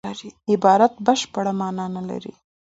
[0.51, 2.33] عبارت بشپړه مانا نه لري.